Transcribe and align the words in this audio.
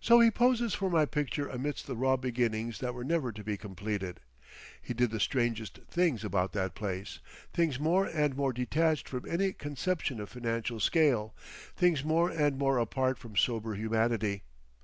So 0.00 0.18
he 0.18 0.28
poses 0.32 0.74
for 0.74 0.90
my 0.90 1.06
picture 1.06 1.48
amidst 1.48 1.86
the 1.86 1.94
raw 1.94 2.16
beginnings 2.16 2.80
that 2.80 2.94
were 2.94 3.04
never 3.04 3.30
to 3.30 3.44
be 3.44 3.56
completed. 3.56 4.18
He 4.82 4.92
did 4.92 5.12
the 5.12 5.20
strangest 5.20 5.78
things 5.88 6.24
about 6.24 6.52
that 6.54 6.74
place, 6.74 7.20
things 7.52 7.78
more 7.78 8.04
and 8.06 8.34
more 8.36 8.52
detached 8.52 9.08
from 9.08 9.24
any 9.30 9.52
conception 9.52 10.18
of 10.20 10.30
financial 10.30 10.80
scale, 10.80 11.32
things 11.76 12.02
more 12.02 12.28
and 12.28 12.58
more 12.58 12.76
apart 12.78 13.18
from 13.18 13.36
sober 13.36 13.74
humanity. 13.76 14.42